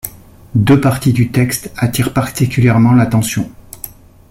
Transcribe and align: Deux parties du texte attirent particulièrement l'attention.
Deux 0.55 0.81
parties 0.81 1.13
du 1.13 1.29
texte 1.29 1.71
attirent 1.77 2.11
particulièrement 2.11 2.93
l'attention. 2.93 3.51